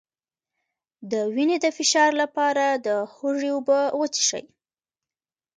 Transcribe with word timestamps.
د 1.11 1.13
وینې 1.33 1.57
د 1.63 1.67
فشار 1.77 2.11
لپاره 2.21 2.65
د 2.85 2.87
هوږې 3.13 3.49
اوبه 3.55 3.79
وڅښئ 3.99 4.45